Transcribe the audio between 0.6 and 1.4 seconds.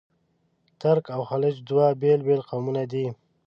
ترک او